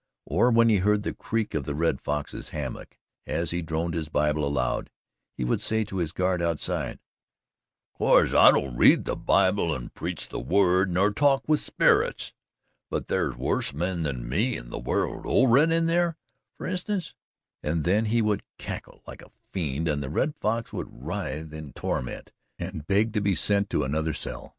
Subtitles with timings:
[0.25, 4.09] Or when he heard the creak of the Red Fox's hammock as he droned his
[4.09, 4.89] Bible aloud,
[5.37, 6.97] he would say to his guard outside:
[7.93, 12.33] "Course I don't read the Bible an' preach the word, nor talk with sperits,
[12.89, 16.17] but thar's worse men than me in the world old Red in thar'
[16.57, 17.13] for instance";
[17.61, 21.73] and then he would cackle like a fiend and the Red Fox would writhe in
[21.73, 24.49] torment and beg to be sent to another cell.